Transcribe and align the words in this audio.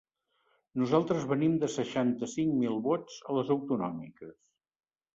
Nosaltres 0.83 1.27
venim 1.33 1.53
de 1.65 1.69
seixanta-cinc 1.75 2.59
mil 2.65 2.83
vots 2.91 3.23
a 3.31 3.39
les 3.39 3.57
autonòmiques. 3.61 4.39